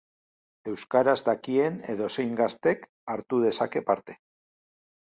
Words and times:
Euskaraz 0.71 1.15
dakien 1.27 1.77
edozein 1.95 2.33
gaztek 2.41 2.91
hartu 3.15 3.45
dezake 3.47 3.89
parte. 3.95 4.21